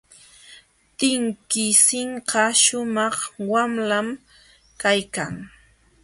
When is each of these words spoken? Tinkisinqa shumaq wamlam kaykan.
Tinkisinqa 0.97 2.43
shumaq 2.63 3.15
wamlam 3.51 4.07
kaykan. 4.81 5.33